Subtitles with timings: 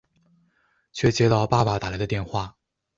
[0.93, 2.57] 却接到爸爸打来的电话